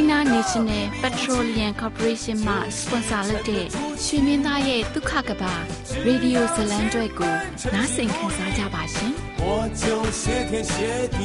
[0.00, 3.64] China National Petroleum Corporation မှ sponsor လုပ်တဲ့
[4.04, 5.54] ရွှေမင်းသားရဲ့ဒုက္ခကဘာ
[6.06, 7.34] ရေဒီယိုဇလံတွဲကို
[7.74, 9.46] နားဆင်ခံစားကြပါရှင်။我
[9.82, 9.84] 就
[10.20, 10.74] 谢天谢
[11.16, 11.18] 地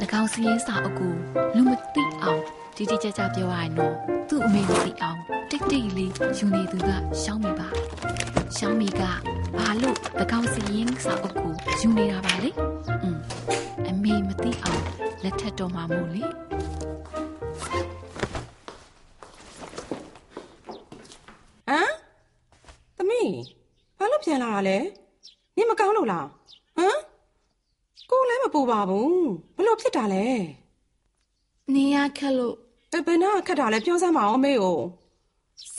[0.00, 1.12] တကောင်စရင်စာအုပ်ကို
[1.56, 2.40] လူမသိအောင်
[2.76, 3.94] တိတိကျကျပြောရရင်တော့
[4.28, 5.19] သူ့အမေမသိအောင်
[5.69, 6.89] တိတ်တိတ်လေးယူနေသူက
[7.21, 7.67] ရှောင်းမိပါ
[8.55, 9.01] ရှောင်းမိက
[9.57, 12.49] ဘာလို့တကောင်စရင်စာအုပ်ကိုယူနေတာပါလဲ
[13.03, 13.17] อืม
[13.89, 14.83] အမေမသိအောင်
[15.23, 16.27] လက်ထက်တော်မှာမို့လေဟ
[21.77, 21.91] မ်
[22.97, 23.31] သမီး
[23.97, 24.77] ဘာလို့ပြန်လာတာလဲ
[25.55, 26.27] နေမကောင်းလို့လား
[26.77, 26.99] ဟမ်
[28.09, 29.13] ကိုလည်းမပူပါဘူး
[29.57, 30.25] ဘလို့ဖြစ်တာလဲ
[31.73, 32.55] နေရခက်လို့
[33.07, 34.79] ဘယ်နာခက်တာလဲပြောစမ်းပါအောင်မေကို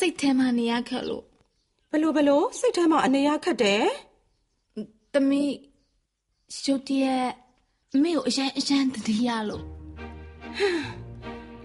[0.05, 1.25] စိတ်ထဲမှာနေရခက်လို့
[1.93, 3.85] ဘလို့ဘလို့စိတ်ထဲမှာအနေရခက်တယ်
[5.13, 5.53] သမီး
[6.61, 7.29] ရှုပ်တရက်
[8.03, 9.65] မေကိုအရန်အရန်တတိယလို့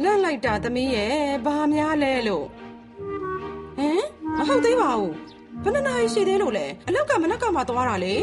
[0.03, 1.13] လန့်လိုက်တာသမီးရဲ့
[1.45, 2.45] ဘာများလဲလို့
[3.77, 4.05] ဟမ်
[4.37, 5.13] မဟုတ်သေးပါဘူး
[5.63, 8.15] ဘယ်နှနာရီရှိသေးလို့လဲအလောက်ကမနက်ကမှသွားတာလေ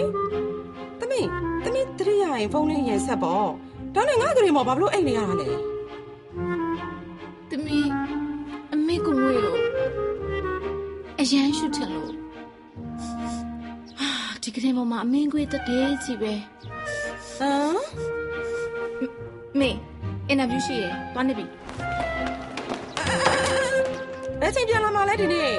[1.01, 1.29] သမီး
[1.65, 3.47] သမီးတတိယရင်ဖုန်းလေးရင်ဆက်ပေါ့
[3.95, 5.49] ဒါနဲ့ငါကလေးမော်ဘာလို့အိတ်နေရတာလဲ
[7.51, 7.89] သမီး
[8.73, 9.64] အမေကငွေလို့
[11.27, 12.11] အရန်ရှုထင်လို့
[13.99, 14.11] ဟာ
[14.43, 16.33] ဒီကလေးမော်မှာအမင်းခွေတတဲကြီးပဲ
[17.37, 17.79] ဟမ်
[19.59, 19.71] မေ
[20.29, 21.47] အင်တာဗျူးရှိရယ်တွားနေပြီ
[24.41, 25.53] ဘယ်ချိန်ပြန်လာမှလဲဒီနေ့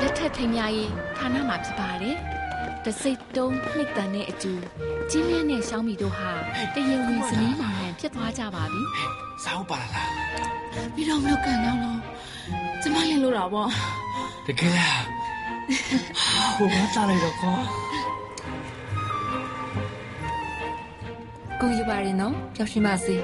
[0.00, 2.16] လက်ထက်ထိန်များရေးဌာနမှာဖြစ်ပါတယ်
[2.84, 4.52] တစိတ်တုံးနှိပ်တန်တဲ့အကျူ
[5.10, 6.30] ကျင်းလျက်နဲ့ရှောင်းမီတို့ဟာ
[6.74, 8.82] တရင်ဝင်စနေမောင်နှံဖြစ်သွားကြပါပြီ
[9.44, 10.10] စားဟုတ်ပါလား
[10.94, 11.98] ပြီးတော့မလုပ်ကန်တော့လို့
[12.82, 13.68] ကျမလည်းလို့တာပေါ့
[14.46, 15.02] တကယ်လား
[16.56, 17.56] ဟိုဘာစားလိုက်တော့ကော
[21.60, 23.16] ကိုယူပါရင်နော်ပျော်ရွှင်ပါစေ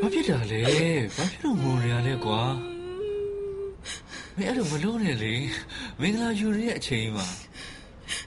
[0.00, 0.60] ဘာဖြစ်တာလဲ
[1.16, 2.40] ဘာဖြစ်လို့ငိုနေရလဲကွာ
[4.36, 5.34] မင်းအဲ့လိုမလုံးနဲ့လေ
[6.00, 7.26] မင်္ဂလာယူရတဲ့အချိန်မှာ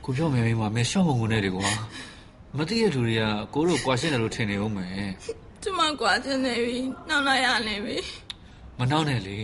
[0.04, 1.70] ကိုပြောမယ်မင်းမမင်းရှော့မငုံနေတယ်ကွာ
[2.58, 3.24] မသိတဲ့လူတွေက
[3.54, 5.08] ကိုတို့ကွာရှင်းတယ်လို့ထင်နေဦးမယ်
[5.64, 7.98] ကျမကွာရှင်းနေပြီနှောက်လိုက်ရနေပြီ
[8.78, 9.38] မနှောက်နဲ့လေ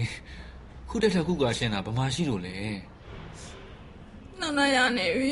[0.89, 2.57] ခုတက်ထက်ခုကွာရှင်းတာဘမာရှိလို့လေ
[4.39, 5.31] နှောက်လိုက်ရနေပြီ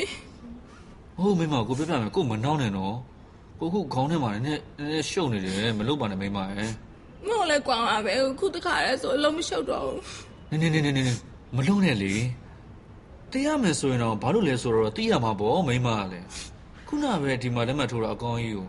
[1.20, 2.96] ဟုတ်မင်းမကိုပြောပြမယ်ကိုမနှောက်နဲ့နော်
[3.60, 6.70] ကိုခုခေါင်းထဲမှာနည်းနည်းနည်းရှုပ်နေတယ်မလုပ်ပါနဲ့မိမရဲ့
[7.26, 9.84] မဟုတ်လဲကွာပါပဲခုတခါလဲဆိုအလုံးမရှုပ်တော့
[10.50, 11.20] ဘူးနည်းနည်းနည်းနည်း
[11.56, 12.14] မလုံးနဲ့လေ
[13.32, 16.28] တရားမယ်ဆိုရင်တော့ဘာလို့လဲဆိုတော့သိရမှာပေါ့မိမကလည်း
[16.88, 18.68] ခုနပဲဒီမှာလက်မှတ်ထိုးတာအကောင်းကြီးကို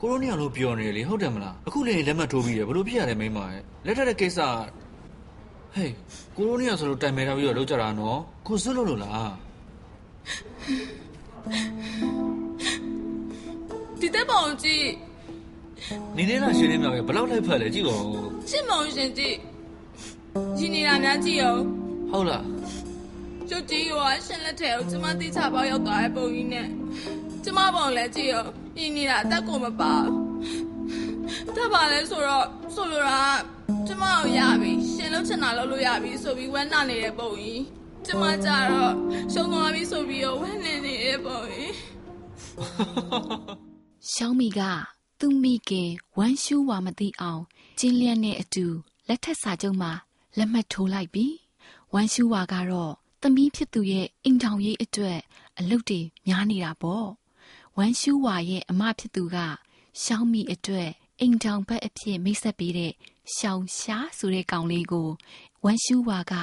[0.00, 4.38] ကိုရိုနီယာလို့ပြောနေလေဟုတ်တယ်မလားအခုလေလက်မှတ်ထိုးပြီးတယ်ဘလို့ဖြစ်ရလဲမိမရဲ့လက်ထက်တဲ့ကိစ္စ
[5.74, 5.92] ဟေး
[6.36, 9.30] ကိုရိုနီယာဆိုလို့တိုင်မယ်ထားပြီးတော့လောက်ကြတာနော်ကိုစွတ်လို့လို့လား
[14.00, 14.86] ဒီတက်ပေါင်ကြည့်
[16.16, 19.36] နေနေလားရှင်နေမြောင်ရဲ့ဘယ်လောက်လိုက်ဖက်လဲကြည့်ပါဦးချစ်မောင်ရှင်ကြည့်
[20.58, 21.62] ရှင်နေတာများကြည့်အောင်
[22.10, 22.46] ဟုတ်လား
[23.48, 26.68] ကျုပ်ကြီးရောရှင်လက်ထဲကိုကျမတိချပေါက်ရောက်သွားတဲ့ပုံကြီးနဲ့
[27.44, 29.94] ကျမပုံလည်းကြည့်အောင်ရှင်နေတာအသက်ကိုမပါ
[31.56, 33.40] တတ်ပါလဲဆိုတော့ဆိုလိုတာက
[33.86, 37.62] ကျမကိုရပြီရှင်လုံးချင်တာလုပ်လို့ရပြီဆိုပြီးဝမ်းနာနေတဲ့ပုံကြီး
[38.06, 38.92] ကျမကြတော့
[39.32, 41.72] ရှုံးသွားပြီဆိုပြီးတော့ဝမ်းနေနေတဲ့ပုံကြီး
[44.12, 44.60] ရှောင်းမီက
[45.20, 47.42] သူ့မိခင်ဝမ်းရှူးဝါမသိအောင်
[47.78, 48.66] ကျင်းလျက်နဲ့အတူ
[49.08, 49.92] လက်ထက်စာချုပ်မှာ
[50.38, 51.26] လက်မှတ်ထိုးလိုက်ပြီ
[51.94, 52.92] ဝမ်းရှူးဝါကတော့
[53.22, 55.18] သမီးဖြစ်သူရဲ့အိမ်ထောင်ရေးအတွက်
[55.58, 57.08] အလုပ်တွေများနေတာပေါ့
[57.76, 59.36] ဝမ်းရှူးဝါရဲ့အမဖြစ်သူက
[60.02, 62.92] ရှောင်းမီအတွက်အိမ်ထောင်ဘက်အဖြစ်မိတ်ဆက်ပေးတဲ့
[63.36, 65.08] ရှောင်းရှားဆိုတဲ့ကောင်လေးကို
[65.64, 66.34] ဝမ်းရှူးဝါက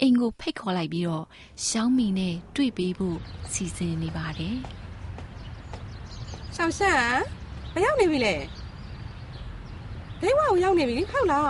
[0.00, 1.24] အိမ်ကိုဖိတ်ခေါ်လိုက်ပြီးတော့
[1.66, 3.18] ရှောင်းမီနဲ့တွေ့ပေးဖို့
[3.52, 4.58] စီစဉ်နေပါတယ်
[6.54, 6.86] ရှောင်းရှ
[7.76, 8.34] မ်းဘယ်ရောက်နေပြီလဲ
[10.20, 11.42] ဒိဝါကိုရောက်နေပြီဟုတ်လား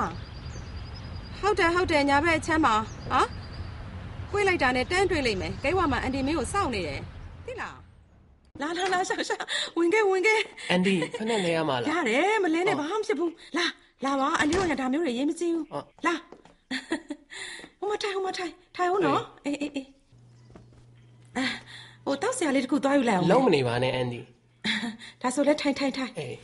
[1.40, 2.74] ဟုတ်တယ်ဟုတ်တယ်ညာဘက်အချမ်းမှာ
[3.10, 3.20] ဟာ
[4.32, 7.00] ကိုယ်လိုက်တာနဲ့တန်းတွေ့လိမ့်မယ်ဒိဝါမှာအန်တီမင်းကိုစောင့်နေတယ်
[7.46, 7.76] သိလား
[8.60, 9.42] လာလာလာရှောင်းရှမ်း
[9.76, 10.40] ဝင်ခဲ့ဝင်ခဲ့
[10.70, 13.66] အန်ဒီဖက်နဲ့လဲရမှာလားရတယ်မလဲနဲ့ဘာမှမဖြစ်ဘူးလာ
[14.04, 16.14] လာပါအန်တီတို့ကဒါမျိုးတွေရေးမကြည့်ဘူးဟုတ်လာ
[17.78, 19.86] ဟိုမထိုင်ဟိုမထိုင်ထိုင်အောင်နော်အေးအေးအေး
[21.36, 21.44] အဲ
[22.04, 24.20] ဟိုတောက်ဆရာလေးတခုသွားယူလိုက်အောင်လုံးမနေပါနဲ့အန်ဒီ
[25.20, 26.36] ဒါဆိုလဲထိုင်ထိုင်ထိုင်အေး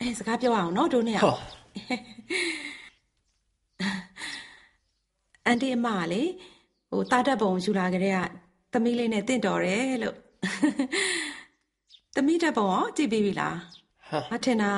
[0.00, 1.36] အဲစကားပြောအောင်နော်တို့နဲ့ဟော
[5.46, 6.22] အန်တီအမကလေ
[6.90, 8.18] ဟိုတာတက်ပုံယူလာကြတဲ့က
[8.72, 10.16] သမီးလေးနဲ့တင့်တော်တယ်လို့
[12.14, 13.56] သမီးတက်ပုံရောကြည့်ပြီးပြီလား
[14.08, 14.72] ဟာမထင်တာ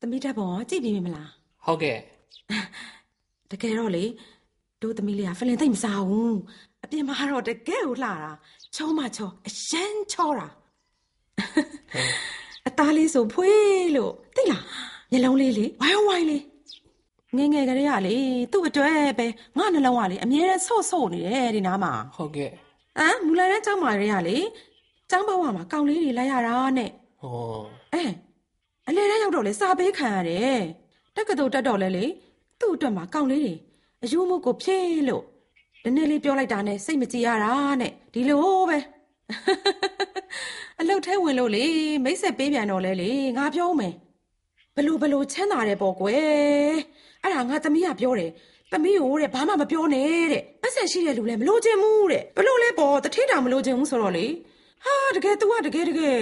[0.00, 1.28] သမီးတက်ပုံရောကြည့်ပြီးပြီမလား
[1.64, 1.98] ဟုတ်ကဲ့
[3.50, 4.04] တကယ်တော့လေ
[4.82, 6.38] တို့သမီးလေးကဖလင်သိမ့်မစားဘူး
[6.84, 8.14] အပြင်မှာတော့တကယ်ကိုလှတာ
[8.74, 10.48] ချောမချောအရန်ချောတာ
[12.66, 14.64] အသားလေးဆိုဖွေးလို့သိလား
[15.10, 16.44] မျက်လုံးလေးလေဝိုင်းဝိုင်းလေး
[17.36, 18.16] ငယ်ငယ်ကလေးကလေ
[18.52, 19.26] သူ့အတွက်ပဲ
[19.58, 22.50] ငါနှလုံးကလေအမြဲတမ်းဆော့ဆော့နေတယ်ဒီနားမှာဟုတ်ကဲ့
[22.98, 24.36] ဟမ်မူလာတဲ့ကျောင်းမာတွေကလေ
[25.10, 26.90] ကျောင်းဘဝမှာကောင်လေးတွေလိုက်ရတာနဲ့
[27.20, 27.60] ဟော
[27.92, 28.02] အဲ
[28.88, 30.60] အလဲတန်းရောက်တော့လေစာပေးခံရတယ်
[31.16, 32.04] တက္ကသိုလ်တက်တော့လဲလေ
[32.60, 33.54] သူ့အတွက်မှာကောင်လေးတွေ
[34.02, 35.24] အယူမှုကိုဖြည့်လို့
[35.84, 38.78] ဒီနေ့လေးပြောလိုက်တာနဲ့စိတ်မကြည်ရတာနဲ့ဒီလိုပဲ
[40.82, 41.66] အလုတ်ထဲဝင်လို့လေ
[42.04, 43.94] မိတ်ဆက်ပေးပြန်တော့လဲလေငါပြောမယ်
[44.76, 46.74] ဘလို့ဘလို့ချမ်းသာတယ်ပေါ့ကွယ်
[47.22, 48.30] အဲ့ဒါငါသမီးကပြောတယ်
[48.72, 54.26] သမီးကိုတဲ့ဘာမှမပြောနဲ့တဲ့ပတ်ဆက်ရှိတဲ့လူလည်းမလို့ခြင်းဘူးတဲ့ဘလို့လဲပေါ့တထေးတောင်မလို့ခြင်းဘူးဆိုတော့လေ
[54.84, 56.20] ဟာတကယ် तू ကတကယ်တကယ်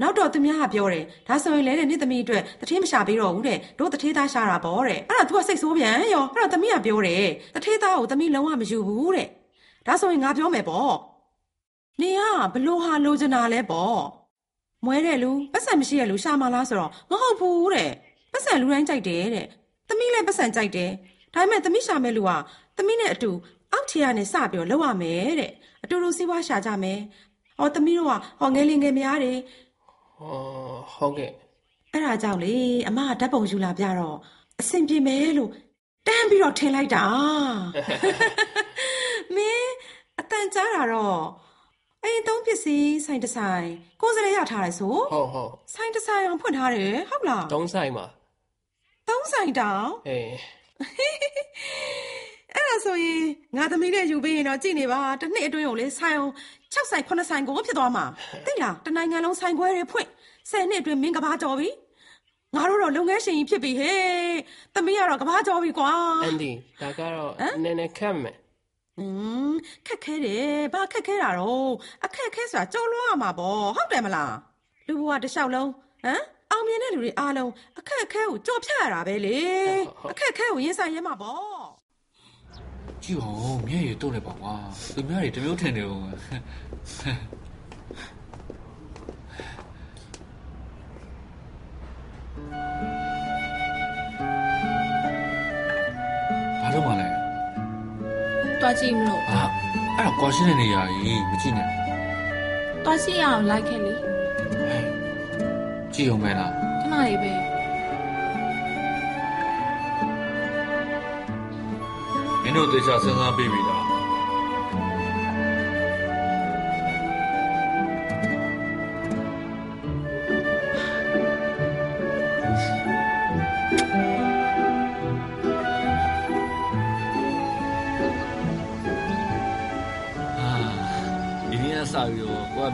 [0.00, 9.28] နောက်တော့သူများကပြောတယ်ဒါဆိုရင်လည်းတဲ့နေ့သမီးအတွက်တထေးမရှာပေးတော့ဘူးတဲ့တို့တထေးသားရှာတာပေါ့တဲ့အဲ့ဒါ तू ကစိတ်ဆိုးပြန်ရောအဲ့တော့သမီးကပြောတယ်တထေးသားကိုသမီးလုံးဝမယူဘူးတဲ့
[9.86, 10.94] ဒါဆိုရင်ငါပြောမယ်ပေါ့
[12.00, 12.20] နေက
[12.54, 14.00] ဘလို့ဟာလိုချင်တာလဲပေါ့
[14.84, 17.90] မွဲတဲ့လူပတ်စံမရှိတဲ့လူရှာမလားဆိုတော့မဟုတ်ဘူးတဲ့
[18.32, 19.46] ပတ်စံလူတိုင်းကြိုက်တယ်တဲ့
[19.88, 20.90] သမီးလည်းပတ်စံကြိုက်တယ်
[21.34, 22.30] ဒါပေမဲ့သမီးရှာမဲ့လူက
[22.76, 23.30] သမီးနဲ့အတူ
[23.72, 25.52] အောက်ခြေကနေစပြီးတော့လောက်ရမယ်တဲ့
[25.82, 26.98] အတူတူစီးပွားရှာကြမယ်
[27.58, 29.38] ဟောသမီးတို့ကဟောငယ်လေးငယ်များတယ်
[30.16, 31.30] ဟောဟုတ်ကဲ့
[31.92, 32.56] အဲ့ဒါကြောင့်လေ
[32.88, 34.16] အမကဓာတ်ပုံယူလာပြတော့
[34.60, 35.50] အဆင်ပြေမယ်လို့
[36.06, 37.04] တန်းပြီးတော့ထင်လိုက်တာ
[39.34, 39.70] မင်း
[40.20, 41.20] အတန်ကြားတာတော့
[42.04, 43.68] အိမ်သုံးပစ္စည်းဆိုင်တစ်ဆိုင်
[44.00, 48.06] ကိုယ်စလဲရထားတယ်ဆိုဟုတ်ဟုတ်ဆိုင်တစ်ဆိုင်အောင်ဖွင့်ထားတယ်ဟုတ်လားတုံးဆိုင်မှာ
[49.08, 50.30] သုံးဆိုင်တောင်အေး
[52.54, 53.24] အဲ့ဒါဆိုရင်
[53.56, 56.32] ငါသမီးနဲ့ယူပေးရင်တော့ကြည့်နေပါတစ်နှစ်အတွင်းကိုလေဆိုင်အောင်
[56.74, 58.04] 6ဆိုင်9ဆိုင်ကိုဖြစ်သွားမှာ
[58.46, 60.08] သိလားတနိုင်ငံလုံးဆိုင်ခွဲတွေဖွင့်
[60.50, 61.68] 10နှစ်အတွင်းမင်းကဘာကြော်ပြီ
[62.54, 64.38] ငါတို့တော့လုပ်ငန်းရှင်ကြီးဖြစ်ပြီဟေး
[64.74, 65.90] သမီးကတော့ကဘာကြော်ပြီကွာ
[66.22, 66.50] အန်ဒီ
[66.82, 67.32] ဒါကတော့
[67.64, 68.36] နည်းနည်းခက်မယ်
[68.98, 69.06] อื
[69.50, 69.52] ม
[69.86, 71.72] ခက်ခဲတယ်ဘာခက်ခဲတာတော့
[72.04, 74.34] အခက်ခဲဆိုတာကြော်လွှားရမှာပေါ့ဟုတ်တယ်မလား
[74.86, 75.68] လူဘဝတစ်လျှောက်လုံး
[76.04, 79.38] ဟမ်အောင်မြင်တဲ့လူတွေအားလုံးအခက်အခဲကိုကြော်ဖြတ်ရတာပဲလေ
[80.10, 81.60] အခက်အခဲကိုရင်ဆိုင်ရမှာပေါ့
[83.02, 84.54] ကြည့်အောင်မျက်ရည်တုံးနေပါကွာ
[84.94, 87.12] သူများတွေတစ်မျိုးထင်နေဦးမယ်ဘာ
[98.68, 99.42] တွားကြည့်မလို့အာ
[99.98, 101.68] အဲ့တော့ကွာရှင်းတဲ့နေရာကြီးမကြည့်နဲ့
[102.84, 103.94] တွားကြည့်ရအောင်လိုက်ခဲ့လေ
[105.94, 107.32] ကြည့်အောင်မဲလားခဏလေးပဲ
[112.42, 113.87] မင်းတို့သေချာစဉ်းစားပြီးပြီလား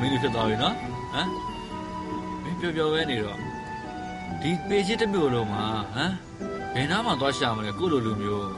[0.00, 1.28] ပြီးတော့ကိုကမင်းတို့ဖြစ်သွားပြီနော်ဟမ်
[2.42, 3.38] မင်းပျော်ပျော်ပဲနေတော့
[4.42, 6.12] ဒီဒီပေချစ်တစ်မျိုးလုံးမှာဟမ်
[6.74, 8.48] ဘယ်နာမှသွားရှာမလဲကိုလိုလူမျိုး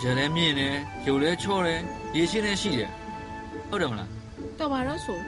[0.00, 1.80] ရလဲမြင့်တယ်ရုပ်လဲချော့တယ်
[2.16, 2.90] ရေရှင်းလဲရှိတယ်
[3.68, 4.08] ဟုတ်တယ်မလား
[4.58, 5.18] တော်ပါတော့ဆို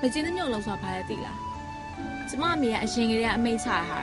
[0.00, 1.38] မကျင်းတဲ့မြုပ်လုံးဆိုတာဘာလဲသိလား
[2.28, 4.00] ကျမအမေကအရင်ကတည်းကအမိတ်ချရတာ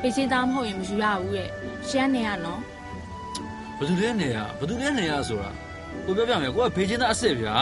[0.00, 1.48] ပေချင်းသားမဟုတ်ရင်မယူရဘူးတဲ့
[1.88, 2.60] ရှမ်းနေရနော်
[3.78, 5.50] ဘယ်သူလဲနေရဘယ်သူလဲနေရဆိုတာ
[6.04, 7.54] ကိုပြောပြမယ်ကိုကဖေးချင်းသားအစ်စ်ဗျာ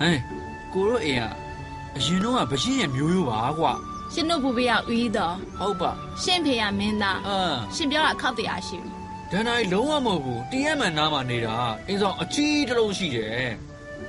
[0.00, 0.18] ဟဲ့
[0.74, 1.24] ကိုတို့အိမ်က
[1.96, 3.72] အရင်တော့ကဗရှိရဲ့မျိုးရိုးပါကွာ
[4.12, 5.90] ရှင်တို့ဘူဘေးကဦးတော်ဟုတ်ပါ
[6.22, 7.38] ရှင်ဖေကမင်းသားအာ
[7.74, 8.90] ရှင်ပြောတာခောက်တရားရှိပြီ
[9.30, 13.48] ဒန်နိုင်လုံးဝမဟုတ်ဘူးတရားမှန်နားမှာနေတာအင်းဆောင်အကြီးတစ်လုံးရှိတယ်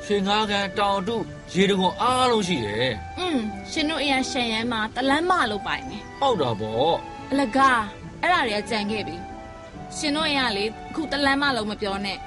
[0.05, 1.15] ရွှေငါးကန်တောင်တု
[1.53, 3.37] ရေတကွန်အားလုံးရှိတယ်อืม
[3.71, 6.91] ရှင်တို့အရင်ရှန်ရမ်းမှာတလန်းမလို့ပိုင်နေဟုတ်တာဗော
[7.31, 7.81] အလကား
[8.21, 9.15] အဲ့ဒါတွေကကြံခဲ့ပြီ
[9.97, 12.17] ရှင်တို့အရင်ကလေအခုတလန်းမလို့မပြောနဲ့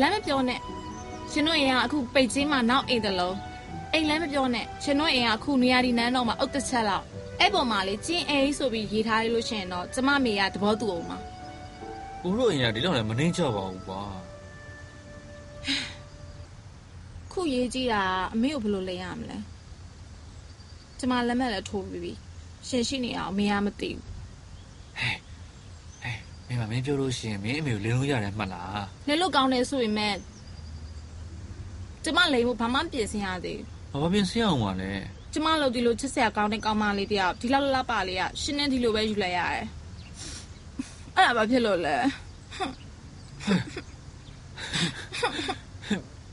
[0.00, 0.60] လမ်းမပြောနဲ့
[1.30, 3.36] ရှင်တို့အရင်ကအခုပိတ်ချင်းမှာနောက်အိမ်တလုံး
[3.92, 7.04] အိမ်လည်းမပြောနဲ့ရှင်တို့အရင်ကအခုနေရာဒီနန်းတော့မှာအုတ်တစ်ချက်လောက်
[7.40, 11.18] အဲ့ပေါ်မှာလေကျင်းအိမ်ဆိုပြီးရေးထားရလို့ရှရင်တော့ကျမမေကသဘောတူအောင်ပါ
[12.22, 14.00] ကိုတို့အိမ်ကဒီလောက်လည်းမနှင်းချပါဘူးကွာ
[17.32, 18.02] ခုရေးကြည့်တာ
[18.34, 19.38] အမေကိုဘယ်လိုလဲရမလဲ
[20.98, 22.12] ကျမလက်မဲ့လည်းထိုးပြီးပြီ
[22.68, 24.02] ရှင်ရှိနေအောင်အမေကမသိဘူး
[25.00, 25.16] ဟဲ့
[26.46, 30.14] မင်းမမင်းပြောလို့ရှိရင်မင်းအမေကိုလင်းလို့ရတယ်မှတ်လားလဲလို့ကောင်းတယ်ဆိုရင်မဲ့
[32.04, 34.90] ကျမလိမ်ဖို့ဘာမှမပြင်ဆင်ရသေးဘူး ဘာဖြစ်စရအောင်ပါလဲ
[35.32, 39.66] ကျမလို့ဒီလိုချစ်စရာကောင်းတဲ့ကောင်းမလေးတယောက်ဒီလောက်လလပါလေးကရှင်းနေဒီလိုပဲယူလိုက်ရတယ်
[41.16, 41.96] အဲ့ဒါဘာဖြစ်လို့လဲ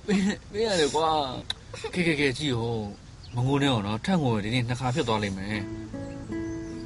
[0.07, 1.09] မင်းမင်းရတယ်ကွာ
[1.93, 2.77] ကဲကဲကဲကြည့်ဟို
[3.35, 5.59] မငိုနဲ့အောင်နော်ထက်ငိုရဒီနေ့နှစ်ခါဖြစ်သွားလိမ့်မယ်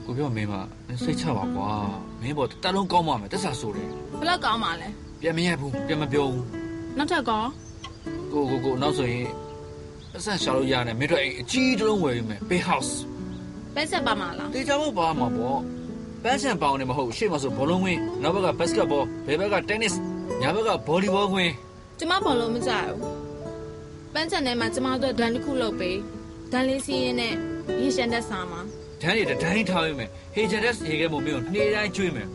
[0.05, 0.53] ကိုပြောမင်းမ
[1.03, 1.69] စိတ်ချပါကွာ
[2.21, 4.87] မင်းပေါ်တက်လုံးကောင်းပါမယ်တက်ဆာဆိုတယ်ဘယ်လောက်ကောင်းပါလဲ
[5.21, 6.45] ပြန်မရဘူးပြန်မပြောဘူး
[6.97, 7.43] နောက်ထပ်ကော
[8.31, 9.27] ကိုကိုကိုနောက်ဆိုရင်
[10.18, 12.91] အဆက်ရှာလို့ရတယ်မင်းတို့အိမ်အကြီးတစ်လုံးဝယ်ယူမယ် big house
[13.75, 15.60] ပဲဆက်ပါမလားတေချာဖို့ပါမှာပေါ့
[16.24, 19.94] ပန်းချန်ပေါင်းနေမဟုတ်ရှေ့မှာဆိုဘောလုံးဝင်းနောက်ဘက်ကဘတ်စကတ်ဘောဘယ်ဘက်ကတင်းနစ်
[20.41, 21.51] ညာဘက်ကဗော်လီဘောခွင်း
[22.00, 22.98] ကျမဘောလုံးမကြဘူး
[24.13, 25.98] ပန်းချန်ထဲမှာကျမတို့ဒန်တစ်ခုလုပ်ပေး
[26.51, 27.34] ဒန်လေးစီးရင်နဲ့
[27.82, 28.62] ရေရှမ်းတဲ့စာမှာ
[29.01, 32.27] ဓာတ်ရည်တတိုင်းထားရမယ်ဟေဂျန်ဒက်ရေခဲမို့မင်းကိုနေ့တိုင်းကျွေးမယ်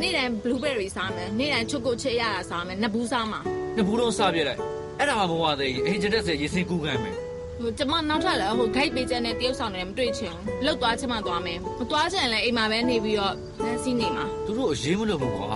[0.00, 3.40] နေ့တိုင်း blueberry စားမယ်နေ့တိုင်းချိုကိုချစ်ရတာစားမယ်နှစ်ဘူးစားမှာ
[3.76, 7.16] နှစ်ဘူးလုံးစားပြလိုက် အဲ့ဒါမှမဟုတ်သေးဟေဂျန်ဒက်ရေစင်ကူးခံမယ်
[7.60, 15.46] ဟိုကျမနောက်ထပ်လည်းဟို guide ပေးချက်နဲ့တရုပ်ဆောင်တယ်မတွေ့ချင်ဘူးလောက်သွားချင်မှသွားမယ်မသွားချင်လည်းအိမ်မှာပဲနေပြီးတော့လမ်းစီးနေမှာသူတို့အရေးမလို့ဘူးကွာ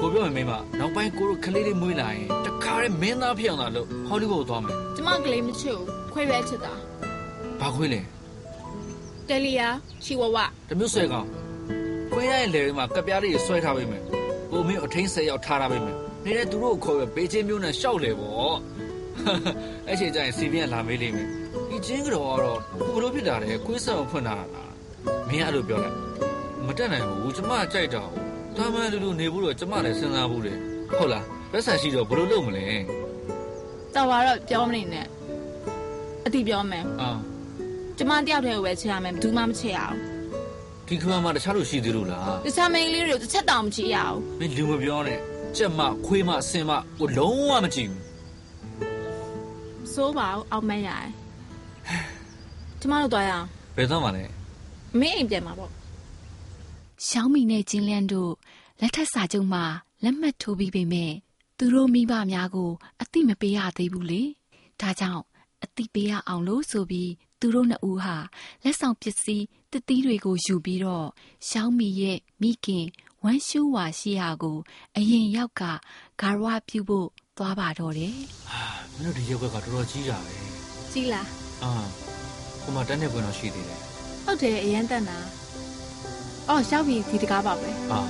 [0.00, 6.72] ကိုပြောမယ်မင်းမနောက်ပိုင်းကိုတို့ကလေးလေးမွေးလာရင်တခါတည်းမင်းသားဖြစ်အောင်လာလို့ဟောလိဝုဒ်သွားမယ်ကျမကလေးမချစ်ဘူးခွဲပဲချစ်တာ
[7.60, 8.00] ဘာခွေးလဲ
[9.28, 9.68] တယ်လီယာ
[10.04, 10.36] ချီဝဝ
[10.68, 11.26] တမျိုးဆွဲကောင်
[12.12, 14.02] ခွေးရရဲ့လေမှာကပြားလေးဆွဲထားပေးမယ်
[14.50, 18.54] ကိုမင်းအထင်းဆဲရောက်ထားထားပေးမယ်နေတဲ့သူတို့ကိုခေါ်ပဲဘေးချင်းမျိုးနဲ့ရှောက်လေပေါ့
[19.88, 21.28] အဲ့ချိန်ကျရင်စီပြင်းလာမေးလိမ့်မယ်
[21.70, 24.72] ဒီချင်းကတော့ကတော့ကိုဘလို့ဖြစ်တာလဲခွေးဆောင်ဖွင့်လာတာလား
[25.28, 25.96] မင်းအဲ့လိုပြောလိုက်
[26.66, 28.02] မတက်နိုင်ဘူးကျမကြိုက်တာ
[28.56, 30.54] တာမန်လူလူနေဘူးတော့ကျမလည်းစဉ်းစားဘူးလေ
[30.96, 32.64] ဟုတ်လားပတ်စံရှိတော့ဘလို့လုပ်မလဲ
[33.94, 35.06] တော်ပါတော့ပြောမနေနဲ့
[36.26, 37.10] အတိပြောမယ်အာ
[37.98, 39.96] ကျမတယောက်တည်းကိုပဲချစ်ရမယ်ဘယ်သူမှမချစ်ရအောင်
[40.88, 45.18] ဒီခါမှတခြားလူရှိသေးလို့လားတခြားမိန်းကလေးတွေကိုတစ်ချက်တောင်မချစ်ရအောင်မင်းလူမပြောနဲ့
[45.56, 48.09] ကြက်မခွေးမအစင်မကိုလုံးဝမကြည့်ဘူး
[50.00, 51.08] စိုးပါအောင်အောက်မက်ရတယ်
[52.80, 54.24] ကျမတို့သွားရအောင်ဘယ်တော့မှလဲ
[55.00, 55.70] မင်းအိမ်ပြန်မှာပေါ့
[57.06, 58.32] ရှောင်းမီနဲ့ကျင်းလန့်တို့
[58.80, 59.64] လက်ထက်စာချုပ်မှာ
[60.04, 61.12] လက်မှတ်ထိုးပြီးပေမဲ့
[61.58, 62.70] သူတို့မိဘများကို
[63.02, 64.22] အတိမပေးရသေးဘူးလေ
[64.80, 65.22] ဒါကြောင့်
[65.64, 68.16] အတိပေးရအောင်လို့ဆိုပြီးသူတို့နှစ်ဦးဟာ
[68.64, 71.06] လက်ဆောင်ပစ္စည်းတတိတွေကိုယူပြီးတော့
[71.48, 72.86] ရှောင်းမီရဲ့မိခင်
[73.24, 74.58] ဝမ်းရှူးဝါရှိရာကို
[74.96, 75.62] အရင်ရောက်က
[76.20, 78.14] ဂါရဝပြုဖို့သွားပါတော့တယ်
[78.48, 80.34] ဟာ မင်းတို့ဒီရုပ်ကတော်တော်ကြီးတာပဲ
[80.92, 81.26] ကြီးလား
[81.62, 81.72] အာ
[82.62, 83.80] ကိုမတန်းနေပွင့်တော့ရှိသေးတယ်
[84.24, 85.18] ဟုတ်တယ်အရန်တက်တာ
[86.48, 88.00] အော်ရှောက်ပြီးဒီတကားပါပဲအာ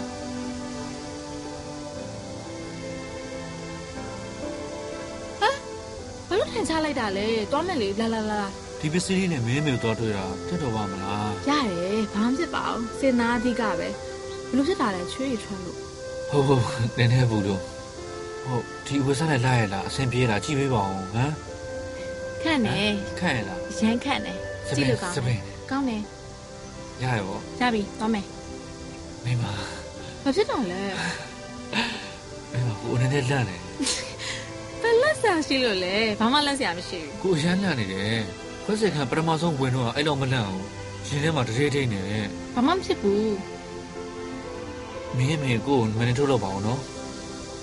[6.28, 8.40] ဘာလို့ထိုင်ချလိုက်တာလဲသွားမယ်လေလာလာလာ
[8.80, 13.94] ဒီပစ္စည်းလေးနဲ့မင်းမျိုးတော့တွေ့တာတက်တော်ပါမလားရတယ်ဘာမှဖြစ်ပါဘူးစင်နာအဓိကပဲဘယ်
[14.54, 15.76] လိုဖြစ်တာလဲချွေးရထွက်လို့
[16.30, 16.62] ဟုတ်ဟုတ်
[16.98, 17.60] နည်းနည်းဘူးလို့
[18.44, 21.32] ဟုတ်ဒီဝက်စားလိုက်လာရလားအဆင်ပြေလားကြည့်ပေးပါဦးဟမ်
[22.42, 22.80] ခန့်နေ
[23.20, 24.32] ခန့်ရလားရမ်းခန့်နေ
[24.76, 26.02] ကြည့်လို့ကောင်းစပတယ်င်းကောင်းတယ်
[27.02, 28.26] ရရပေါ့ရပြီသွားမယ်
[29.24, 29.44] မင်းမ
[30.22, 30.80] ဘာဖြစ်တော့လဲ
[32.52, 33.56] မင်းမကိုအနေနဲ့လန့်နေ
[34.82, 38.20] ဘယ်လက်ဆာရှိလို့လဲဘာမှလက်ဆရာမရှိဘူးကိုအရန်လန့်နေတယ်
[38.64, 40.64] ခွက်စက်ခံပထမဆုံးဝင်တော့အဲ့လောက်မလန့်အောင်
[41.06, 43.34] ရှင်ထဲမှာတရေထိတ်နေတယ်ဘာမှမဖြစ်ဘူး
[45.16, 46.80] မင်းမေကိုမနေထုတ်တော့ပါအောင်နော်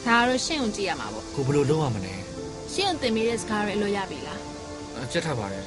[0.07, 2.13] ဒါတော့ရှင့်ကိုကြည့်ရမှာပေါ့ကိုဘယ်လိုလုပ်ရမလဲ
[2.73, 4.39] ရှင့်ကိုသင်ပေးတဲ့စကားတွေအလို့ရပြီလား
[5.03, 5.63] အချက်ထားပါတယ်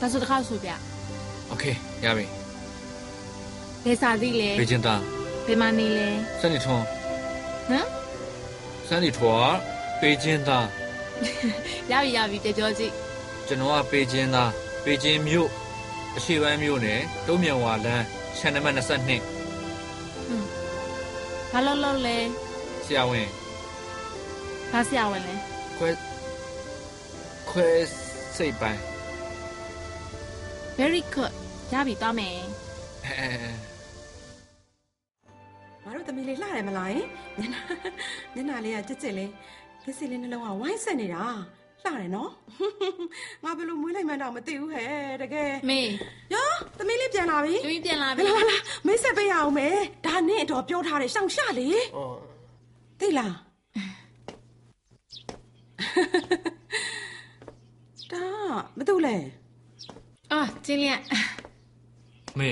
[0.00, 0.70] ဒါဆိုတစ်ခါဆိုပြ
[1.48, 1.64] โอเค
[2.04, 2.26] ရပြီ
[3.84, 4.94] ဘယ်စာသီးလဲဘေကျင်တာ
[5.46, 6.08] ဘယ်မှာနေလဲ
[6.40, 6.84] စနေထွန်း
[7.68, 7.86] ဟမ်
[8.88, 9.56] စနေထွန်း
[10.00, 10.58] ပေကျင်တာ
[11.90, 12.92] ရပြီရပြီတပြောကြည့်
[13.46, 14.44] ကျွန်တော်ကပေကျင်တာ
[14.84, 15.48] ပေကျင်မြို့
[16.16, 18.04] အရှေ့ပိုင်းမြို့နယ်တုံးမြန်ဝါလန်း
[18.38, 19.22] ခြံနံပါတ်22ဟမ်
[21.52, 22.18] ဘာလို့လို့လဲ
[22.84, 23.28] ဆရာဝန်
[24.72, 25.34] ဘာဆရာဝန်လဲ
[25.78, 25.90] ခွဲ
[27.50, 27.68] ခွဲ
[28.36, 28.82] စိတ်ပိုင်း
[30.78, 31.32] very good
[31.72, 32.36] ရပြီသွားမယ်
[33.06, 33.50] အဲအဲအဲ
[35.84, 37.06] ငါတို့သမီးလေးလှတယ်မလားယင်
[37.38, 37.62] မျက်နှာ
[38.34, 39.30] မျက်နှာလေးကကြစ်ကြစ်လေး
[39.84, 41.24] လက်စီလေးနှလုံးကဝိုင်းဆက်နေတာ
[41.82, 42.30] လှတယ်နော်
[43.44, 44.86] ငါဘယ်လိုမွေးလိုက်မှန်းတော့မသိဘူးဟဲ့
[45.22, 45.80] တကယ်မေ
[46.34, 46.46] ယော
[46.78, 51.98] သမီးလေးပြန်လာပြီသမီးပြန်လာဘပြီယ်လာလာမိတ်ဆက်ပေးရအောင်မယ်ဒါနဲ့တော့ပြောထားတယ်ရှောင်ရှလေ哦，
[53.00, 53.34] သိလား
[58.12, 58.24] ဒါ
[58.78, 59.16] မတူလဲ
[60.32, 61.00] အာကျင်းလျက်
[62.38, 62.50] မေ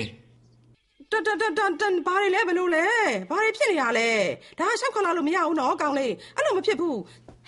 [1.11, 2.87] တတတတတဘာတွေလဲဘယ်လိုလဲ
[3.31, 4.11] ဘာတွေဖြစ်နေရလဲ
[4.59, 6.99] ဒါရှောက်ခလာလို့မရဘူးနော်ကောင်းလေးအဲ့လိုမဖြစ်ဘူး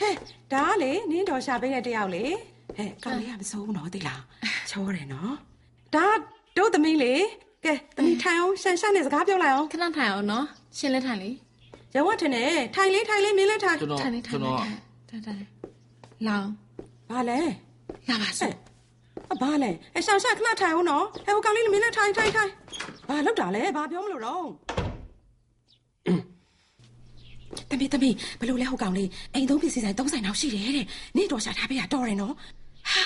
[0.01, 0.15] ဟဲ့
[0.53, 2.25] ဒါကလေနင်းတော်ရှာပေးတဲ့တယောက်လေ
[2.77, 4.23] ဟဲ့ကောင်းလေးကမစိုးဘူးနော်သိလား
[4.71, 5.35] ချောတယ်နော်
[5.95, 6.07] ဒါ
[6.57, 7.15] တို့သမီးလေ
[7.65, 10.47] ကဲသမီးထိုင်အောင်ရှန်ရှန်နဲ့စကားပြောလိုက်အောင်ခဏထိုင်အောင်နော်
[10.79, 11.31] ရှင်လက်ထိုင်လေ
[11.95, 14.67] ရဝတ်ထင်တယ်ထိုင်လေးထိုင်လေးမင်းလည်းထိုင်ကျွန်တော်ထိုင်လေထိုကျွင်န်လေတော်
[15.11, 15.58] ထိုင်ထိုင်
[16.27, 16.47] လောင်
[17.11, 17.39] ဘာလဲ
[18.09, 18.55] လာပါစို့
[19.33, 22.51] အဘာလဲအရှန်ရှန်ခဏထိုင်အောင်နော်ဟဲ့ဟိုကောင်းလေးမင်းလည်းထိုင်ထိုင်ထိုင်
[23.09, 24.47] ဘာလောက်တာလဲဘာပြောမလို့တော့
[27.71, 28.11] တမီတမီ
[28.41, 32.35] ဘယ်လိုလဲဟိုကောင်လေးအိမ်သုံးပစ္စည်းဆိုင်သုံးဆိုင်တော့ရှိတယ်တဲ့နေ့တော်ရှာထားပေးရတော်တယ်နော်
[32.91, 33.03] ဟာ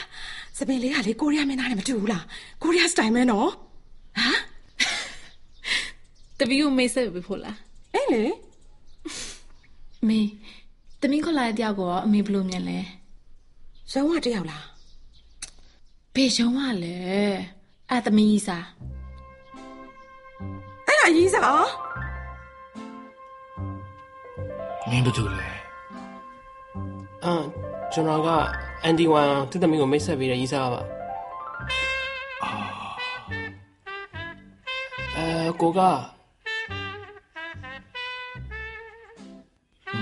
[0.59, 2.25] စပင်လေးကလေကိုရီးယားမင်းသားနဲ့မတူဘူးလား
[2.63, 3.49] ကိုရီးယားစတိုင်မဲနော်
[4.19, 4.31] ဟာ
[6.39, 7.57] တပီးကိုမေးဆက်ပေးဖို့လား
[7.95, 8.23] အဲ့လေ
[10.09, 10.21] မေ
[11.01, 12.79] တမီးခေါ်လာတဲ့တယောက်ကအမေဘယ်လိုမြင်လဲ
[13.93, 14.67] ရုံးဝတယောက်လား
[16.15, 16.97] ဘေရုံးကလဲ
[17.91, 18.67] အသမီးကြီးစား
[20.87, 21.67] အဲ့ဒါရေးစား
[24.91, 25.49] နင်းတို့လဲ
[27.25, 27.43] 嗯，
[27.93, 28.29] ကျွန်တော်က
[28.89, 30.81] Andy Wan သူ့သမီးကိုမိတ်ဆက်ပေးတဲ့ရေးစားပါ
[35.17, 35.27] အဲ
[35.61, 35.81] ကိုက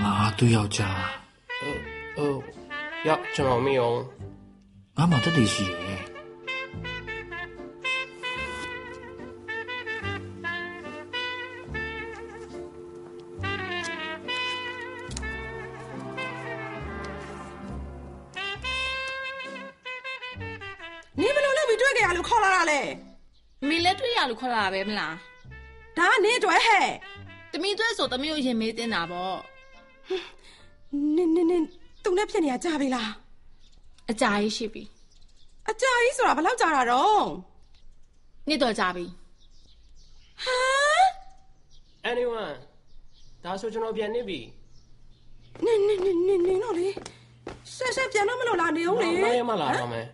[0.02, 1.19] ငါသူ့ယောက်ျားဟိုရော
[3.30, 3.98] က်ကျွန်တော်မေးအောင်
[4.96, 6.02] ငါမှတက်တည်ရှိတယ်
[21.20, 22.80] နင်ဘယ်လိုလုပ်ပြီးတွေ့ကြရလို့ခေါ်လာတာလဲ
[23.68, 25.14] မေလက်တွေ့ရလို့ခေါ်လာတာပဲမလား
[25.96, 26.88] ဒါကနင်အတွက်ဟဲ့
[27.52, 29.38] တမီးတွေ့ဆိုတမီးကိုရင်မေးတင်တာပေါ့
[31.16, 31.64] နင်နင်နင်
[32.10, 33.10] သူနဲ့ဖြစ်နေရကြပြီလား
[34.10, 34.82] အကြာကြီးရှိပြီ
[35.70, 37.26] အကြာကြီးဆိုတာဘယ်လောက်ကြာတာတော့
[38.48, 39.04] နေ့တော့ကြာပြီ
[40.44, 41.06] ဟမ်
[42.08, 42.54] Andy Wan
[43.44, 44.40] ဒါဆိုကျွန်တော်ပြန်နေပြီ
[45.64, 46.88] နင်နင်နင်နင်နင်တော့လေ
[47.76, 50.06] ဆက်ဆက်ပြန်တော့မလို့လားနေအောင်လေနောက်ရမှလာတော့မယ်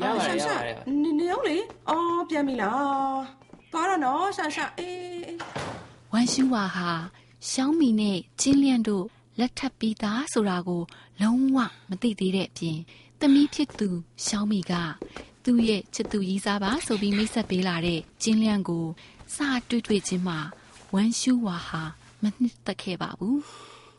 [0.00, 1.56] ရပါရှတယ်န်ရရှန်ပါတယ်နေနေအောင်လေ
[1.88, 3.20] အော်ပြန်ပြီလား
[3.72, 5.38] သွားတော့နော်ရှန်ရှန်အေးအေး
[6.12, 6.90] ဝမ်ရှူဝါဟာ
[7.50, 9.06] ရှောင်းမီနဲ့ကျင်းလျန့်တို့
[9.38, 10.82] လက်ထပ်ပြီးသားဆိုတာကို
[11.22, 11.58] လုံးဝ
[11.90, 12.78] မသိသေးတဲ့အပြင်
[13.20, 13.88] သမီးဖြစ်သူ
[14.26, 14.72] ရှောင်းမီက
[15.44, 18.86] သူ့ရဲ့ချစ်သူရီးစားပါဆိုပြီးမိတ်ဆက်ပေးလာတဲ့ကျင်းလျန့်ကို
[19.34, 20.38] စတွေ့တွေ့ချင်းမှာ
[20.94, 21.82] ဝမ်ရှူဝါဟာ
[22.22, 23.40] မနှစ်သက်ခဲ့ပါဘူး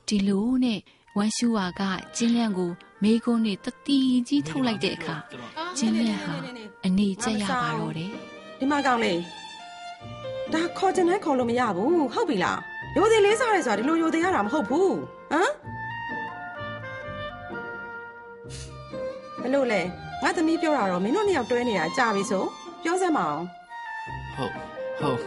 [0.08, 0.80] ဒီလိုနဲ့
[1.18, 1.82] ဝမ်ရှူဝါက
[2.16, 2.72] ကျင်းလျန့်ကို
[3.04, 3.98] မေးခွန်းနဲ့တတိ
[4.28, 5.16] ကြီးထုတ်လိုက်တဲ့အခါ
[5.78, 6.36] ကျင်းလျန့်ဟာ
[6.86, 8.12] အနေကျက်ရပါတော့တယ်
[8.60, 9.14] ဒီမှာကောင်းလေ
[10.54, 12.60] ဒါခေါ်ချင်တိုင်းခေါ်လို့မရဘူးဟုတ်ပြီလား
[12.98, 14.94] ရိုသေလေးစားရဲဆိုတာဒီလိုရိုသေရတာမဟုတ်ဘူး
[15.32, 15.52] ဟမ်
[19.42, 19.82] ဘယ်လိုလဲ
[20.24, 22.44] ငါသမီးပြောတာတော့မင်းတို့နှစ်ယောက်တွဲနေတာကြာပြီဆို
[22.84, 23.42] ပြောစမ်းမအောင်
[24.36, 24.54] ဟုတ်
[25.00, 25.20] ဟုတ်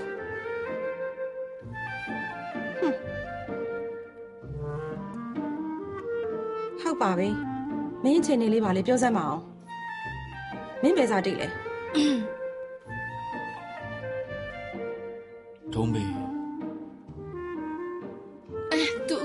[6.81, 7.29] ဟုတ်ပါပြီ
[8.05, 9.39] မင်းအချိန်နေလေးပါလေပြောစမ်းမအောင်
[10.83, 11.47] မင်းဘယ်စားတိတ်လဲ
[15.75, 16.05] ဒုံးမေ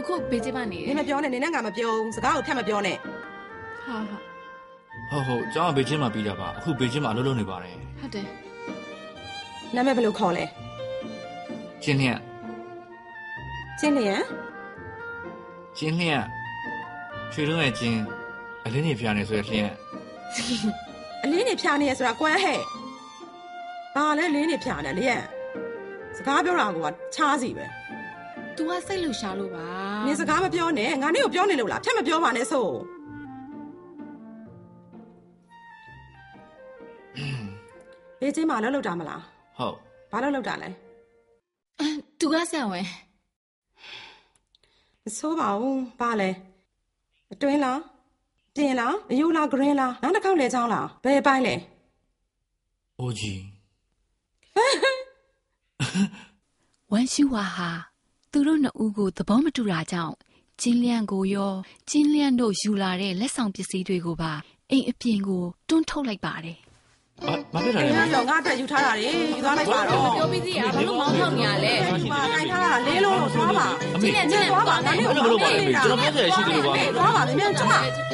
[0.08, 2.98] အခုဘေးကျမနေတနယ်င်မပြောနဲ့နင်နဲ့ငါမပြောဘူးစကားကိုဖြတ်မပြောနဲ့
[3.86, 4.18] ဟာဟာ
[5.10, 8.28] ဟုတ်ဟုတ်ကျောင်းကဘေကျင်းမှာပြီးတာပါအခုဘေကျင်းမှာအလုပ်လုပ်နေပါတယ်ဟုတ်တယ်
[9.76, 10.46] နာမည်ဘယ်လိုခေါ်လဲ
[11.84, 12.20] ကျင်းလျက်
[13.80, 14.16] ကျင်းလျံ
[15.78, 16.24] ကျင်းလျက်
[17.34, 18.02] ရွှေလုံးရဲ့ကျင်း
[18.66, 19.72] အလင်းနေဖျားနေဆိုရလျက်
[21.24, 22.60] အလင်းနေဖြာနေရဆိုတာကွမ်းဟဲ့
[23.96, 25.22] ဘာလဲလင်းနေဖြာနေလျက်
[26.18, 26.80] စကားပြောတာက
[27.16, 27.68] ချားစီပဲ။
[28.58, 32.68] तू ကစိတ်လှရှာလို့ပါ နင်စကားမပြောနဲ့ငါနေ့ကိုပြောနေလို့လားဖြတ်မပြောပါနဲ့ဆို
[38.20, 39.22] ဘေးချင်းမှာလှုပ်လှုပ်တာမလား
[39.58, 39.76] ဟုတ်
[40.12, 40.70] ဘာလှုပ်လှုပ်တာလဲ
[41.80, 42.86] အမ်သူကဆရာဝန်
[45.04, 46.30] မဆိုးပါဘူးဘာလဲ
[47.34, 47.80] အတွင်းလား
[48.56, 51.56] ပြင်လားအယူလားဂရင်းလားနောက်တစ်ခေါက်လဲချောင်းလားဘယ်ပိုင်းလဲ
[53.00, 53.42] အိုကြီး
[56.92, 57.70] ဝမ်ရှူဝါဟာ
[58.32, 60.16] သူတို့နှစ်ဦးကိုသဘောမတူတာကြောင့်
[60.62, 61.54] ကျင်းလျန့်ကိုရော
[61.90, 64.34] ကျင်းလျန့်တို့ယူလာတဲ့လက်ဆောင်ပစ္စည်းတွေကိုပါ
[64.72, 66.58] အိမ်အပြင်ကိုတွန်းထုတ်လိုက်ပါတယ်
[67.24, 77.66] ဘာဘာဖြစ်တာအဲ့လဲဒါတော့ငါအတွက်ယူထားတာလေယူသွားလိုက်ပါတော့ပြောပြီးသေးရဘာလို့မောင်းထောက်နေရလဲဒီမှာခိုင်းထားတာလေးလုံးလို့သွားပါအမေကျင်းနဲ့ကျင်းနဲ့သွားပါသွားငါမယ်လေးဘယ်လိုလုပ်ပါလဲမေကျွန်တော်ပြောရရှိတယ်လို့ပါသွားပါမြန်မြန်ကြွ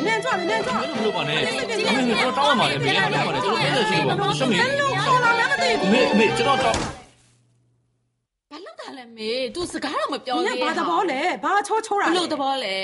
[0.06, 7.03] မြန်ကြွမြန်ကြွဘယ်လိုလုပ်ပါနဲ့အမေကျွန်တော်တောင်းရမှာလေမေတောင်းရမှာလေကျွန်တော်ပြောရရှိတယ်ပါရှမင်းခေါ်လာလည်းမသိအဘူးမေအမေကျွန်တော်တောင်း
[8.54, 12.76] ဘာလို့တာလဲမေ तू စကားတော့မပြောနသေးင်ဘာသဘောလဲဘာချိုးချိုးတာဘလို့သဘောလဲ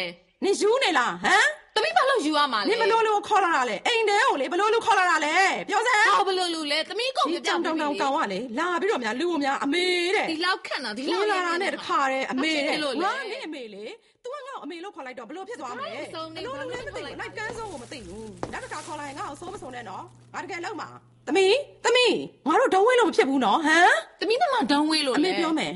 [0.44, 5.36] နင်ယူနေလားဟမ်တမိဘာလို့ယူရမှာနလဲင်ဘလို့လို့ခေါ်လာတာလဲအိမ်တဲကိုလေဘလို့လို့ခေါ်လာတာလဲ
[5.70, 13.86] ပြောစမ်းဟောဘလို့လူလဲတမိကုန်ဒီပြပြတောင်တောင်တောင်ကောင်ကလေလာပြီးတော့များလူကိုများအမေတဲ့ဒီလောက်ခန့်တာဒီဒီလောက်လာတာနဲ့တခါတည်းအမေတဲ့လို့ငါနဲ့အမေလေ
[14.24, 20.04] तू ကငါ့ကိုအမေလို့ခေါ်လိုက်တော့ဘလို့ဖြစ်သွားမလဲဘာလို့မစုံနေဘလို့လို့လည်းမသိဘာလို့ဘူးမလိုစုံက်ကန်းဆုံးကိုမသိဘူးနောက်တစ်ခါခေါ်လာရင်ငါ့ကိုစိုးမစုံနဲ့နော်
[20.34, 20.90] ငါတကယ်လောက်မှာ
[21.30, 22.16] သမီးသမီး
[22.48, 25.74] ငါတို့ဒုံးဝဲလို့မဖြစ်ဘူးနော်ဟမ်တမိကမှဒုံဝေးလို့အလေမေပြောမယ်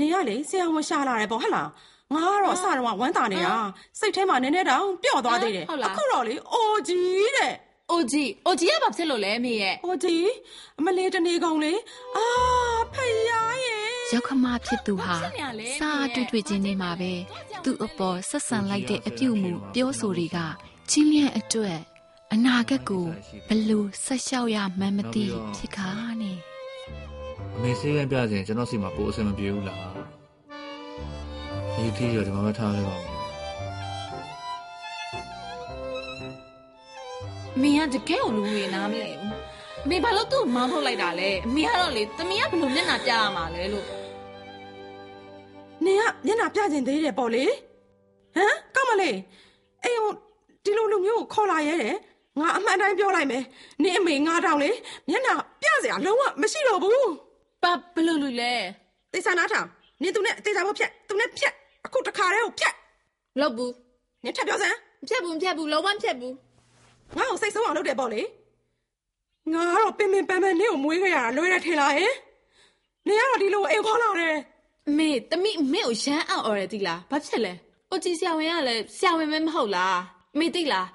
[0.00, 1.68] နေရလေဆရာဝန်ရှာလာတယ်ပေါ့ဟဟလား
[2.12, 3.54] ငါကတော့အစတော့ဝမ်းတာနေတာ
[3.98, 7.52] စိတ်ထဲမှာနည်းနည်းတောင်ပျော့သွားသေးတယ်အခုတော့လေအိုကြီးတဲ့
[7.90, 10.30] အိုဂျီအိုဂျီကဘာဖြစ်လို့လဲမေရဲ့အိုကြီး
[10.78, 11.72] အမလေးတနေကုန်လေ
[12.16, 12.26] အာ
[12.92, 17.12] ဖေယားရဲ့ရောက်ခမဖြစ်သူဟာဖြစ်နေရလဲစာတွေ့တွေ့ချင်းနေမှာပဲ
[17.64, 20.38] သူ့အပေါ်ဆက်ဆံလိုက်တဲ့အပြုတ်မှုပြောဆိုတွေက
[20.90, 21.78] ချင်းလျန့်အတွက်
[22.36, 23.06] အနာဂတ်ကို
[23.48, 25.24] ဘယ်လို့ဆက်လျှောက်ရမှန်းမသိ
[25.56, 25.88] ဖြစ်ခါ
[26.22, 26.38] နဲ့
[27.56, 29.80] အမေဆေးရန်ပြစဉ်ကျွန်တော်စီမှာပိုအဆင်မပြေဘူးလား
[31.74, 33.18] ဒီတီးရောဒီမှာမထားခဲ့ပါဘူး
[37.60, 39.32] မေကတကယ်ကိုလူတွေနားမလဲဘူး
[39.88, 43.86] မေဘာလို့သူ့မောင်းထုတ်လိုက်တာလဲအမေကတော့လေတမီးကဘယ်လိုမျက်နှာပြရမှာလဲလို့
[45.84, 47.44] နင်ကမျက်နှာပြကျင်သေးတယ်ပေါ့လေ
[48.34, 49.16] ဟမ်ကောက်မလေး
[49.84, 50.12] အိမ်ဟို
[50.64, 51.96] ဒီလိုလူမျိုးကိုခေါ်လာရဲတယ်
[52.38, 53.44] ငါအမှန်တိုင်းပြောလိုက်မယ်
[53.82, 54.70] နင်အမေငါတောင်လေ
[55.08, 57.08] မျက်နှာပြစရာလုံးဝမရှိတော့ဘူး
[57.62, 58.52] ဘာဘယ်လိုလူလဲ
[59.12, 59.68] တေချာနားထောင်
[60.02, 61.52] နင်သူနဲ့တေချာဖို့ဖြတ်သူနဲ့ဖြတ်
[61.84, 62.74] အခုတခါတည်းကိုဖြတ်
[63.40, 63.72] လောက်ဘူး
[64.24, 66.34] နင်ထပ်ပြောစမ်းမဖြတ်ဘူးမဖြတ်ဘူးလုံးဝမဖြတ်ဘူး
[67.16, 68.22] ငါ့ကိုစိတ်ဆုံးအောင်လုပ်တယ်ပေါ့လေ
[69.52, 72.12] ငါကတော့ပင်ပင်ပန်းပန်းနင့်ကိုမွေးခဲ့ရတာလွယ်တယ်ထင်လားဟင်
[73.06, 74.36] နင်ကတော့ဒီလိုအိမ်ခေါ်လာတယ်
[74.98, 77.52] မေတမီးမေကိုရမ်းအောင်អော်ရတိလားဘာဖြစ်လဲ
[77.90, 79.98] အိုဂျီဆရာဝန်ကလည်းဆရာဝန်ပဲမဟုတ်လား
[80.38, 80.86] မေသိလား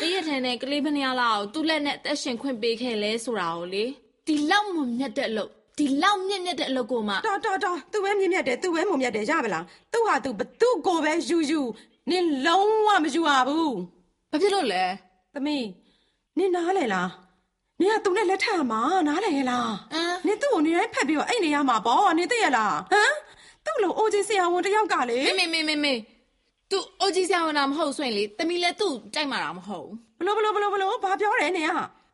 [0.00, 3.84] တရက်ထန်နဲ့ကလေးမနီယာလာကိုသူ့လက်နဲ့အသက်ရှင်ခွင့်ပေးခဲ့လဲဆိုတာကိုလေ
[4.26, 11.60] ဒီလောက်မမြတ်တဲ့အလုပ်ဒီလောက်မြင့်မြတ်တဲ့အလုပ်ကိုမှတော်တော်တော်သူပဲမြင့်မြတ်တယ်သူပဲမုံမြတ်တယ်ရပါလားသူဟာသူဘသူ့ကိုပဲယူယူ
[12.10, 13.76] နင်လုံးဝမယူရဘူး
[14.30, 14.84] ဘာဖြစ်လို့လဲ
[15.34, 15.66] သမီး
[16.38, 17.10] နင်နားလေလား
[17.80, 23.12] နင်ကသူနဲ့လက်ထပ်မှာနားလေရဲ့လားအမ်နင်သူ့ကိုနေတိုင်းဖက်ပြီးတော့အိတ်နေရမှာပေါ့နင်သိရလားဟမ်
[23.64, 25.94] သူ့လိုအိုဂျီဆရာဝန်တယောက်ကလေမေမေမေမေ
[26.70, 31.70] မေသူအိုဂျီဆရာဝန်တာမဟုတ်ဆိုရင်လေတမီလည်းသူ့ကြိုက်မှာတာမဟုတ်ဘူးဘလို့ဘလို့ဘလို့ဘလို့ဘာပြောတယ်နင်က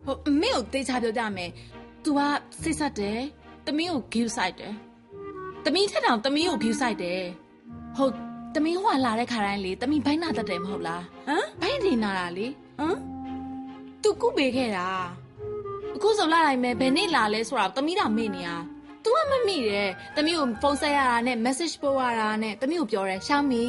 [0.07, 1.51] ဟိုအမေကိုတေချာပြောကြမယ်။
[2.05, 2.21] तू က
[2.63, 3.19] စိတ်ဆက်တယ်။
[3.67, 4.75] တမီးကို view site တယ်။
[5.65, 7.23] တမီးထက်တောင်တမီးကို view site တယ်။
[7.97, 8.13] ဟုတ်
[8.55, 12.47] တမီးဟိုကလာတဲ့ခါတိုင်းလေတမီးဘိုင်းနာတတ်တယ်မဟုတ်လားဟမ်။ဘိုင်းနေနာတာလေ
[12.79, 12.97] ဟမ်။
[14.03, 14.89] तू ကုပေးခဲ့တာ။
[15.95, 18.51] အခုဆိုလာလိုက်မယ်ဘယ်နေ့လာလဲဆိုတာတမီးတောင်မေ့နေရ။
[19.07, 23.65] तू ကမမိတယ်။တမီးကိုဖုန်းဆက်ရတာနဲ့ message ပို့ရတာနဲ့တမီးကိုပြောတယ်ရှောင်းမီ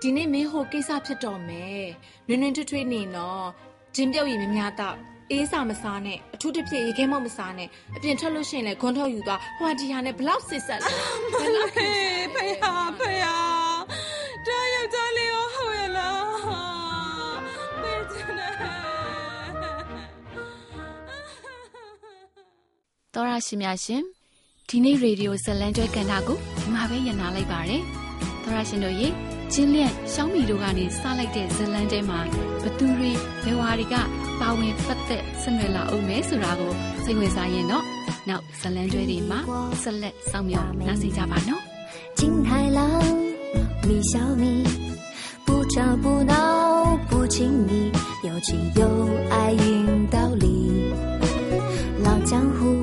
[0.00, 1.84] ဒီနေ့မင်းဟိုကိစ္စဖြစ်တော့မယ်။
[2.28, 3.46] နွန်းနွန်းထွေးထွေးနေနော်။
[3.94, 4.96] ဂျင်းပြုတ်ရည်များများတော့
[5.30, 10.90] အေးစာမစားနဲ့အထူးတစ်ဖြစ်ရေခဲမောက်မစားနဲ့အပြင်ထွက်လို့ရှိရင်လည်းခွန်းထုတ်ယူသွားဟွာဒီဟာနဲ့ဘလောက်စစ်ဆက်လဲ
[11.32, 13.36] ဘယ်လောက်ဟေးဖေဟာဖေဟာ
[14.46, 17.38] တာယောက်ျားလေးရောဟုတ်ရလား
[17.80, 18.54] ဖေချင်တယ်
[23.14, 24.02] တော်ရရှိများရှင်
[24.69, 27.81] ဒီနေ့ရေဒီယိုဇလန်ကျွဲကန်တာကိုဒီမှာပဲညနာလိုက်ပါတယ်
[28.43, 29.07] တော်ရရှင်တို့ရေ
[29.53, 32.19] ချင်းလျက်ရှောင်းမီတို့ကနေစလိုက်တဲ့ဇလန်တဲမှာ
[32.63, 33.11] ဘသူတွေ
[33.43, 33.95] ဘယ်ဝါတွေက
[34.41, 36.71] ပါဝင်ပတ်သက်ဆက်နွယ်လာအောင်မဲဆိုတာကို
[37.03, 37.83] စိတ်ဝင်စားရင်တော့
[38.29, 39.39] နောက်ဇလန်ကျွဲတွေမှာ
[39.83, 41.61] ဆက်လက်ဆောင်မြောက်နားဆင်ကြပါနော်
[42.19, 42.81] 金太郎，
[43.87, 44.43] 米小米，
[45.45, 46.33] 不吵不闹
[47.09, 47.35] 不亲
[47.67, 47.91] 密，
[48.27, 48.81] 有情有
[49.29, 49.63] 爱云
[50.07, 50.45] 道理。
[52.03, 52.80] 老江湖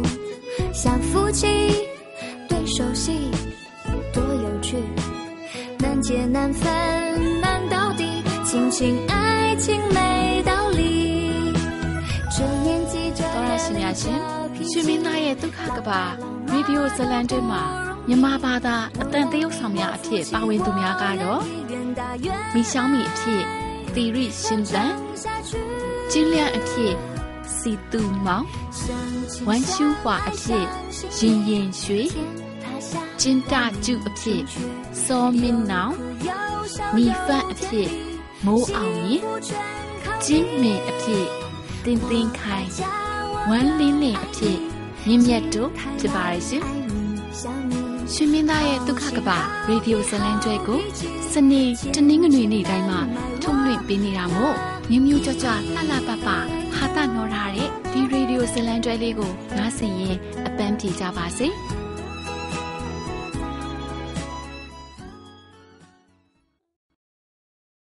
[0.79, 1.47] 像夫妻，
[2.49, 3.31] 对手戏
[4.13, 4.77] 多有趣，
[5.79, 6.71] 难解难分
[7.41, 11.53] 难到底，亲情爱情没道理。
[12.35, 14.25] 这年纪这 တော်ရ 样 ရှိများရှင် 的
[14.71, 16.01] ရွှေမင်းသားရဲ့ဒုက္ခကဘာ
[16.51, 17.63] ရေဒီယိုဇလန်တဲမှာ
[18.09, 21.41] မြန်မာဘာသာအတန်တရုတ်ဆောင်များအဖြစ်ပါဝင်သူများကတော့
[21.73, 23.43] 远大远 မိရှောင်းမီအဖြစ်
[23.95, 24.91] သီရိရှင်သန်
[25.23, 25.51] 下去。
[26.11, 26.95] ကျင်းလျက်အဖြစ်
[27.58, 28.46] စီသူမောင်
[29.48, 30.66] ဝမ်ရှူဟွာအဖြစ်
[31.18, 32.02] ရင်ရင်ရွှေ
[33.22, 33.54] ကျင်းတ
[33.86, 34.42] ကျုအဖြစ်
[35.04, 35.94] စောမင်းနောင်
[36.96, 37.90] မိဖတ်အဖြစ်
[38.46, 39.24] မိုးအောင်ရင်
[40.26, 41.26] ကျင်းမင်အဖြစ်
[41.84, 42.70] တင်းတင်းခိုင်
[43.50, 44.58] ဝမ်းလင်းလင်းအဖြစ်
[45.08, 46.64] မြင့်မြတ်တို့ဖြစ်ပါရဲ့ရှင်
[48.14, 49.30] ရှင်မင်းသားရဲ့ဒုက္ခကပ
[49.70, 50.82] ရေဒီယိုဇလံကျွဲကို
[51.34, 53.00] စနေတနင်္ဂနွေနေ့တိုင်းမှာ
[53.42, 54.56] ထုတ်လွှင့်ပေးနေတာမို့
[54.90, 61.48] မြမျိုးကြွကြလှလှပပ ဟာတာနော်ထားတဲ့ဒီရေဒီယိုဇလံကျွဲလေးကိုနားဆင်ရင်အပန်းပြေကြပါစေ။